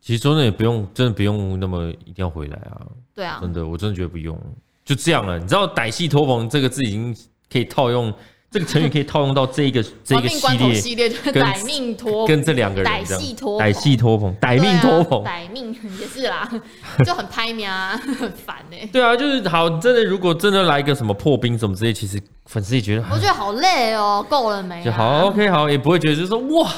[0.00, 2.86] 其实真的，也不用，真的不用那么一定要回来啊。
[3.12, 4.40] 对啊，真的，我真的觉得不用，
[4.84, 5.40] 就这样了。
[5.40, 7.16] 你知道“歹戏拖棚”这个字已经
[7.50, 8.14] 可以套用。
[8.50, 16.48] 这个成语可以套用到这个 这个系列，系列就是歹命拖，跟这两个人歹戏托，歹戏托捧，歹命托捧，歹命也是啦，
[17.04, 18.88] 就很拍面啊， 很烦哎。
[18.92, 24.82] 对啊，就是好，真的，如果真的来一个什么破冰什么之类，其实粉丝也觉得，我觉得好累哦，够了没？
[24.82, 26.70] 就好，OK，好，也不会觉得就是说哇。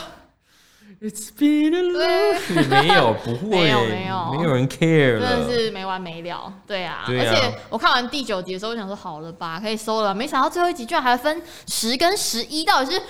[1.00, 6.52] It's been a long 没有，不会，没有，没有，没有人 care 真的是没完没了。
[6.66, 10.12] 对啊，对啊，而且我看完第九集的时候，我想说好了吧，可以收了。
[10.12, 13.00] 没想到最后一集居然还分十跟十一，到底是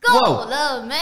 [0.00, 0.96] 够了没？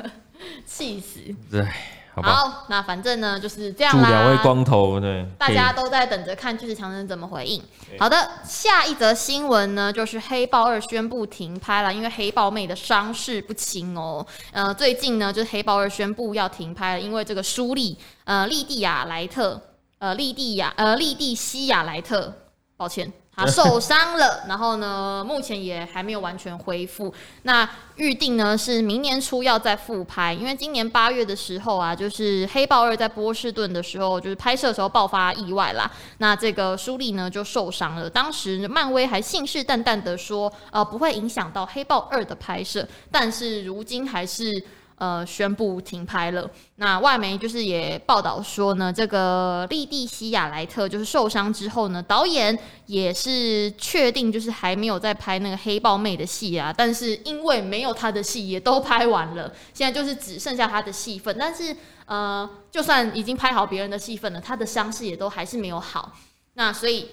[0.66, 1.20] 气死！
[1.50, 1.66] 对。
[2.14, 4.04] 好，好，那反正呢就是这样啦。
[4.04, 7.60] 祝两位光头对，大家都在等着看巨石强森怎么回应。
[7.98, 14.24] 好的，下一则新闻呢，就是《黑豹二》宣布停拍了，因为黑豹妹的伤势不轻哦。
[14.52, 19.60] 呃，最近呢，就是《黑豹二》宣布要停拍了，因为这个舒利，呃，莉蒂亚莱特，
[19.98, 22.32] 呃，莉蒂亚，呃，莉蒂西亚莱特，
[22.76, 23.12] 抱歉。
[23.36, 27.12] 他受伤了，然后呢，目前也还没有完全恢复。
[27.42, 35.90] 那预定呢是明年初要再复拍，因为今年八月的时候啊，就是《黑豹二》在波士顿的时候，就是拍摄的时候爆发意外啦。
[36.18, 44.64] 那这个舒丽呢就受伤了，当时漫威还信誓旦旦的说，呃，不会影响到《黑豹二》的拍摄，但是如今还是。
[44.96, 46.48] 呃，宣布停拍了。
[46.76, 56.72] 那外媒就是也报道说呢，这个莉蒂西亚莱特就是受伤之后呢，导演也是确定就是还没有在拍那个黑豹妹的戏啊。
[56.76, 61.36] 但是因为没有他的戏也都拍完了，现在就是只剩下他的戏份。
[61.38, 61.76] 但是
[62.06, 66.12] 呃，就算已经拍好别人的戏份了，他的伤势也都还是没有好。
[66.54, 67.08] 那所以。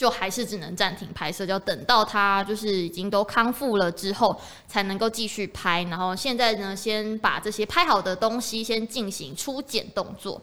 [0.00, 4.34] 就还是只能暂停拍摄，就要等到他就是已经都康复了之后，
[4.66, 5.82] 才能够继续拍。
[5.90, 10.40] 然后现在呢，先把这些拍好的东西先进行初剪动作。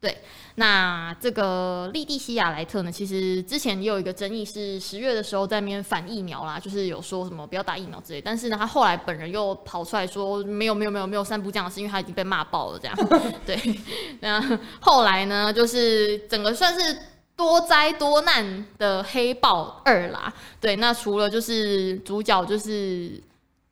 [0.00, 0.16] 对，
[0.54, 8.20] 那这个莉蒂西亚莱特呢，其实之前也有一个争议，是十月的时候在那边反疫苗啦，就是有说什么不要打疫苗之类。
[8.20, 12.96] 但是呢，他后来本人又跑出来说没有没有没有没有散布这样的事，因为他已经被骂爆了这样。
[13.44, 13.60] 对，
[14.20, 14.40] 那
[14.78, 16.96] 后来呢，就是整个算是。
[17.40, 23.18] 多灾多难的黑豹二啦，对，那除了就是主角，就是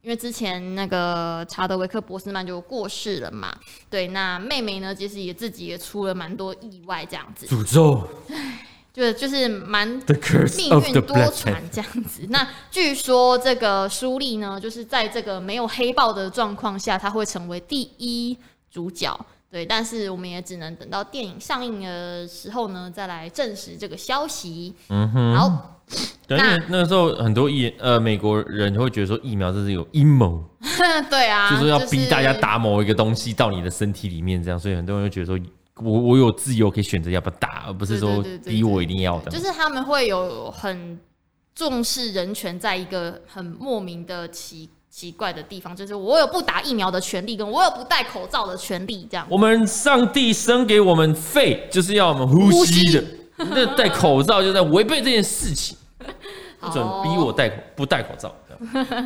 [0.01, 3.55] 因为之前那个查德维克博斯曼就过世了嘛，
[3.91, 12.23] 对，那妹妹呢，其实也自己也出了蛮多意外这样子，诅咒， 唉，就就是蛮命运多舛这样子。
[12.31, 18.35] 那据说这个舒丽呢，就是在这个没有黑豹的状况下，他会成为第一
[18.71, 19.15] 主角。
[19.51, 24.75] 对，但是我们也只能等到电影上映的时候呢，再来证实这个消息。
[24.89, 25.75] 嗯哼，好。
[26.27, 30.45] 对，那那个时候很多疫呃美国人会觉得说疫苗这是有阴谋。
[31.09, 35.39] 对啊，就是要逼大家打某一个东西到你的身体里面，这样，所以很多人会觉得说
[35.77, 39.31] 我我有自由可以选择要不要打，而不是说逼我一定要的。
[39.31, 41.01] 就是他们会有很
[41.55, 44.69] 重视人权，在一个很莫名的奇。
[44.99, 49.25] 奇怪的地方就是，我有不打疫苗的权利，跟我有不戴口罩的权利，这样。
[49.31, 53.05] 我们上帝生给我们肺，就是要我们呼吸的。
[53.37, 55.79] 那戴口罩就在违背这件事情，
[56.59, 58.35] 不准逼我戴口不戴口罩。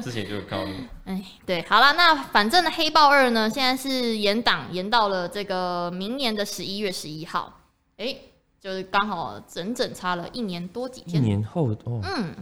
[0.03, 0.65] 之前就有看到。
[1.05, 7.61] 哎，对，好了，那反正黑豹二呢，现在是延档，延到了这个明年的十一月十一号。
[7.99, 8.17] 哎，
[8.59, 11.23] 就是刚好整整差了一年多几天。
[11.23, 12.35] 一年后哦，嗯。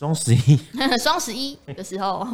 [0.00, 0.58] 双十一，
[0.98, 2.26] 双十一的时候，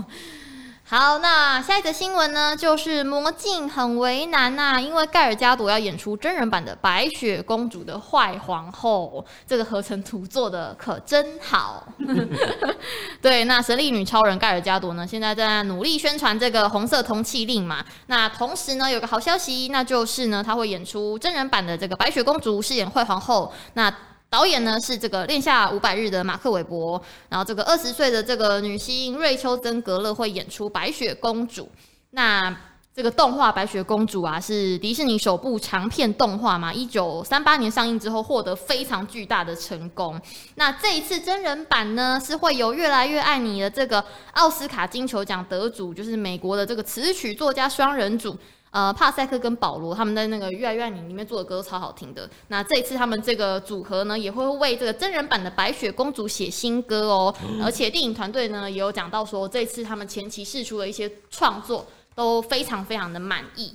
[0.85, 11.85] 好，那下一个新闻呢，就是魔镜很为难呐、因为盖尔加朵要演出真人版的白雪公主的坏皇后，这个合成图做的可真好。
[13.20, 17.85] 对，那神力女超人盖尔加朵呢，现在在努力宣传这个红色通缉令嘛。
[18.07, 23.52] 那同时呢，有个好消息，那就是呢，她会演出真人版的这个白雪公主，饰演坏皇后。
[23.72, 23.92] 那
[24.37, 31.66] 导演呢是这个恋夏五百日的马克韦伯，然后这个二十岁的这个女星瑞秋曾格勒会演出白雪公主。
[32.11, 32.55] 那
[32.94, 40.20] 这个动画白雪公主啊，是迪士尼首部长片动画嘛，一九三八年上映之后获得非常巨大的成功。
[40.57, 48.37] 那这一次真人版呢，是会有越来越爱你的这个奥斯卡金球奖得主，就是美国的这个词曲作家双人组。
[48.77, 52.29] 呃，帕塞克跟保罗他们在那个《越来越爱你》里面做的歌超好听的。
[52.49, 57.35] 那这一次他们这个组合呢，也会为这个真人版的白雪公主写新歌哦。
[57.65, 63.75] 而且电影团队呢也有讲到说，这次他们前期试出的一些创作都非常非常的满意。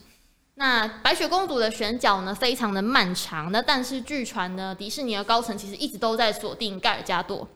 [0.53, 3.51] 那白雪公主的选角呢，非常的漫长。
[3.51, 7.47] 那但是据传呢，迪士尼的高层其实一直都在锁定盖尔加朵。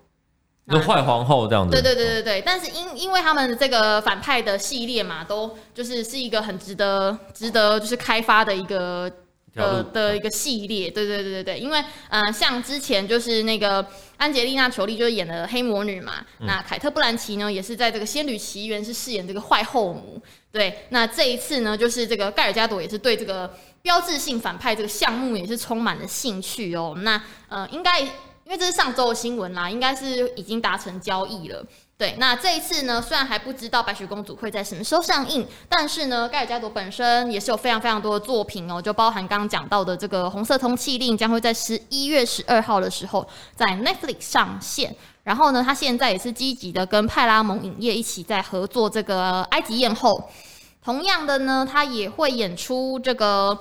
[0.68, 9.08] 那坏皇后这样子，对对对对对，但是因因为他们这个反派的系列嘛，都就是是一个很值得值得就是开发的一个
[9.54, 13.86] 的的一个系列，对对对对对，因为嗯、呃，像之前就是那个
[14.18, 20.20] 安吉丽娜·裘丽就是演的黑魔女嘛，嗯、那凯特·布兰奇呢也是在这个《仙女奇缘》是饰演这个坏后母，
[20.52, 28.04] 对，那这一次呢就是这个盖尔加朵也是对这个标志性反派这个项目也是充满了兴趣哦，那呃应该。
[28.46, 31.66] 因为这是上周的新闻啦，应该是已经达成交易了。
[31.98, 44.96] 对，那这一次呢，虽然还不知道白雪公主会在什么时候上映，但是呢，盖尔加朵本身也是有非常非常多的作品哦，就包含刚刚讲到的这个《红色通缉令》将会在十一月十二号的时候在 Netflix 上线。
[45.24, 50.12] 然后呢，他现在也是积极的跟派拉蒙影业一起在合作这个《埃及艳后》。
[50.84, 53.58] 同样的呢，他也会演出这个。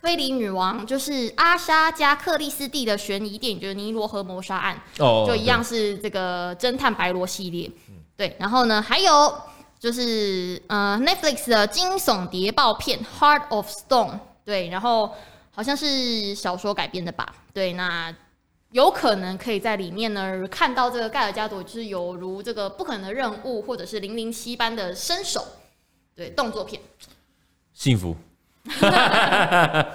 [0.00, 7.70] 推理女王就是阿莎加克里斯蒂的悬疑电影，就是《尼罗河谋杀案》哦，就一样是这个侦探白罗系列。
[8.16, 9.34] 对，然后呢，还有
[9.78, 14.12] 就是呃，Netflix 的惊悚谍报片《Heart of Stone》。
[14.42, 15.14] 对，然后
[15.50, 17.34] 好像是小说改编的吧？
[17.52, 18.14] 对，那
[18.72, 25.46] 有可能可以在里面呢看到这个盖尔加朵，就是有如这个不可能的任务，或者是零零七般的身手。
[26.16, 26.80] 对，动作片，
[27.74, 28.16] 幸福。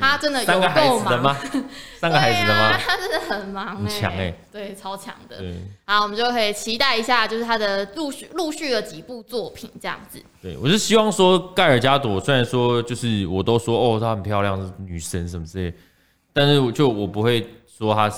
[0.00, 1.36] 他真的有够忙，
[2.00, 2.76] 三个孩子的吗？
[2.78, 5.36] 他真的很忙，很强哎，对，超强的。
[5.84, 10.20] 好，我们就可以期待一下，就是他的陆续陆续的几部作品这样子。
[10.42, 15.74] 对，我是希望说盖尔加朵，虽然说就是我都说哦，她很漂亮，是女神什么之类，
[16.32, 17.46] 但是就我不会
[17.78, 18.10] 说她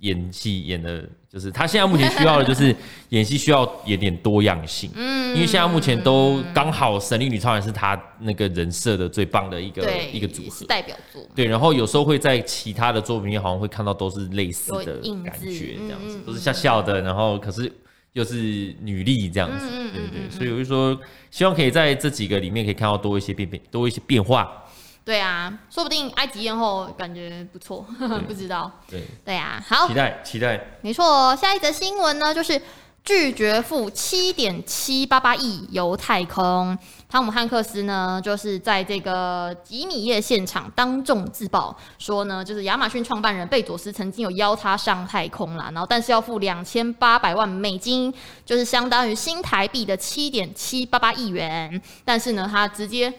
[0.00, 1.08] 演戏演的。
[1.32, 2.74] 就是他现在目前需要的，就是
[3.10, 10.66] 演戏需要演点多样性，嗯，因为现在目前都刚好《神力女超人》是他那个人设的最棒的一个一个组合。
[10.66, 17.70] 代表作，对，然后有时候会在其他的作品里好像会看到都是类似的感觉，这样子都是笑笑的，然后可是
[18.14, 24.64] 又是女力这样子，对对，所以我就说希望可以在这几个里面可以看到多一些变变，多一些变化。
[25.10, 27.84] 对啊，说不定埃及艳后感觉不错，
[28.28, 28.70] 不知道。
[28.88, 30.78] 对对啊，好，期待期待。
[30.82, 32.62] 没错，下一则新闻呢，就是
[33.02, 36.78] 拒绝付七点七八八亿游太空。
[37.08, 48.14] 汤姆汉克斯呢，就是在这个吉米夜现场当众自曝，说呢，就是亚马逊创办人贝佐斯曾经有邀他上太空啦，然后但是要付两千八百万美金，
[48.46, 53.12] 就是相当于新台币的七点七八八亿元，但是呢，他直接。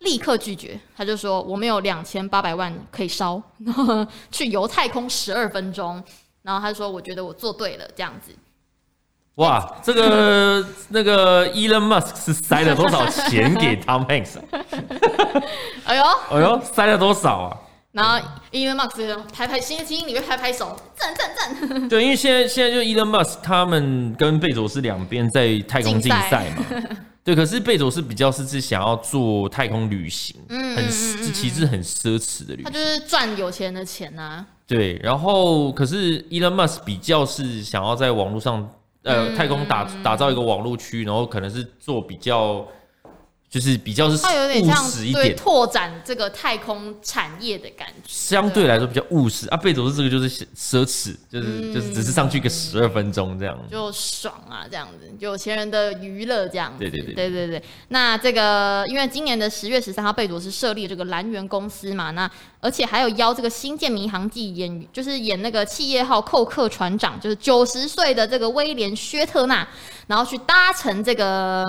[0.00, 6.02] 立刻拒绝，他就说我没有两千八百万可以烧，然 后去游太空十二分钟，
[6.42, 8.32] 然后他说我觉得我做对了这样子。
[9.36, 14.38] 哇，这个 那个 Elon Musk 是塞了多少钱给 Tom Hanks？
[15.84, 17.56] 哎呦，哎呦，塞了多少啊？
[17.92, 18.18] 然后
[18.52, 21.88] Elon Musk 拍拍心心里面拍拍手，赞赞赞。
[21.88, 26.64] 对，因为现在现在就 Elon Musk 他们跟贝佐斯两边在太空竞赛嘛。
[27.28, 30.88] 对，可是贝佐斯比较是是想要做太空旅行，嗯，很
[31.34, 34.46] 其实很奢侈的旅行，他就是赚有钱的钱呐、啊。
[34.66, 38.66] 对，然后可是 Elon Musk 比较是想要在网络上，
[39.02, 42.66] 呃，太空打打造一个网络区，然后可能是做比较
[43.50, 49.56] 就是比较是它有点像务实一点，拓展这个太空产业的感觉，相对来说比较务实啊。
[49.56, 56.78] 贝佐斯这个就是奢侈，就是、嗯、就是只是上去个十二分钟这样，就爽啊，这样子，有钱人的娱乐这样子。
[56.78, 57.62] 对对对对对对。
[57.88, 62.30] 那这个因为今年的十月十三号，贝佐斯设立这个蓝源公司嘛，那
[62.60, 69.66] 而且还有邀这个《星舰迷航记》演，就是演那个企业号寇克船长，就是九十岁的这个威廉薛特纳，
[70.08, 71.64] 然后去搭乘这个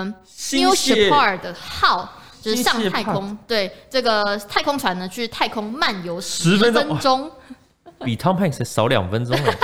[0.52, 2.12] New Shepard 号
[2.42, 7.30] 就是上太空，对这个太空船呢，去太空漫游十分钟，
[8.02, 9.54] 比 Tom Hanks 少两分钟了。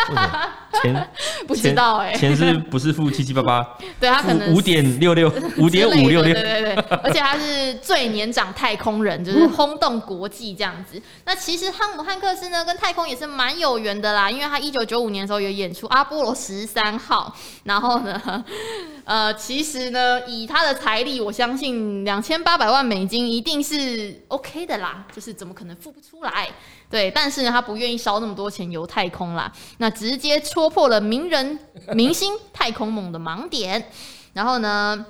[0.83, 1.09] 钱
[1.47, 3.77] 不知道哎、欸，钱是不是付七七八八？
[3.99, 11.01] 对他可能五点六六，五点五六六，对对对，而且他是最年长太空人，就是轰动国际这样子。
[11.25, 18.45] 那其实汤姆汉克斯呢，跟太空也是蛮有缘的啦，因为他一九九五年的时候有演出阿波罗十三号，然后呢，
[19.05, 26.49] 呃，其实呢，以他的财力，我相信两千八百万美金一定是 OK 的啦，就是怎么可能付不出来？
[26.89, 31.59] 对，但是呢，他不愿意烧那么多钱游太空啦，那直接戳破了名人
[31.93, 33.91] 明星太空梦的盲点，
[34.33, 35.05] 然后呢，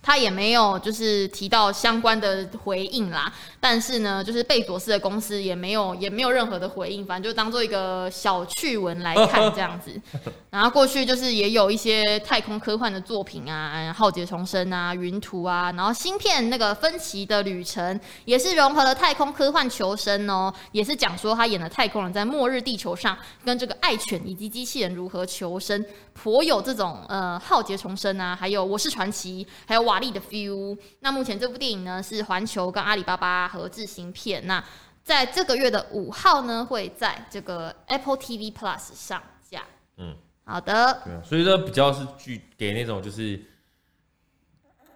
[0.00, 10.00] 他也没有就是提到相关的回应啦，但是呢，就是贝佐斯的公司也没有也没有任何的回应，反正就当做一个小趣闻来看这样子。
[10.48, 25.84] 然后过去就是也有一些太空科幻的作品啊，《浩劫重生》啊，《云图》啊，然后芯片那个分歧的旅程也是融合了太空科幻求生哦，也是讲说他演的太空人在末日地球上跟这个爱犬以及机器人如何求生，
[26.14, 29.88] 颇有这种呃《浩劫重生》啊，还有《我是传奇》，还有。
[29.88, 30.76] 瓦力的 feel。
[31.00, 34.46] 那目前这部电影呢，是环球跟阿里巴巴合制芯片。
[34.46, 34.62] 那
[35.02, 39.64] 在这个月的五号呢，会在这个 Apple TV Plus 上架。
[39.96, 41.00] 嗯，好的。
[41.04, 43.42] 对啊，所以说比较是具给那种就是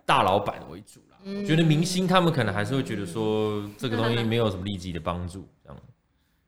[0.04, 1.16] 大老板为主啦。
[1.24, 5.78] 嗯，我觉得明星他们可能还是会觉得说这个东西没有什么立即的帮助，这样。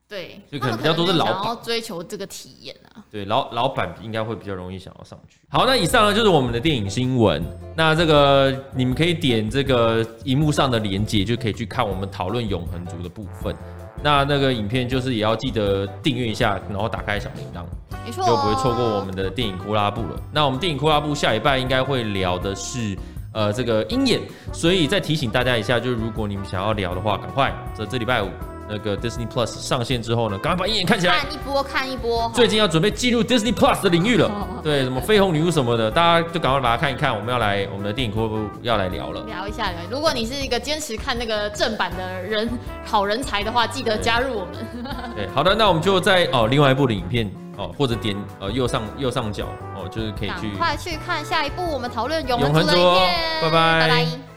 [0.07, 3.03] 对，就可能比较多是老板要追求这个体验啊。
[3.11, 5.39] 对，老老板应该会比较容易想要上去。
[5.49, 7.43] 好，那以上呢就是我们的电影新闻。
[7.75, 13.57] 那这个你们可以点这个荧幕上的连接，就可以去看我们讨论永恒族的部分。
[14.03, 17.65] 那那个影片就是也要记得订阅一下，然后打开小铃铛，
[18.05, 20.23] 没错，就不会错过我们的电影库拉布了。
[20.31, 22.95] 那我们电影库拉布下礼拜应该会聊的是
[23.33, 24.21] 呃这个鹰眼，
[24.53, 28.29] 所以再提醒大家一下，就是如果你们想要聊的话，赶快这这礼拜五。
[28.69, 32.31] 那个 Disney Plus 上线之后呢，赶快把一眼看起来，看一波看一波。
[32.35, 34.31] 最近要准备进入 Disney Plus 的领域了，
[34.63, 37.15] 对，什么绯红女巫什么的，大家就赶快把它看一看。
[37.15, 39.71] 我们要来我们的电影库要来聊了，聊一下。
[39.91, 42.49] 如果你是一个坚持看那个正版的人，
[42.85, 44.85] 好人才的话，记得加入我们。
[45.17, 49.47] 对，好的，那我们就在哦另外一部的影片哦，或者点呃右上右上角
[49.77, 53.15] 哦，就是可以去快去看下一部我们讨论永恒族的影片。
[53.43, 53.81] 拜拜。
[53.81, 54.34] 拜拜。